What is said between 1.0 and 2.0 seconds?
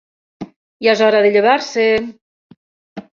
hora de llevar-se.